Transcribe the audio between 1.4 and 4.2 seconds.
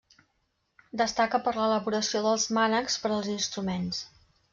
per l'elaboració dels mànecs per als instruments.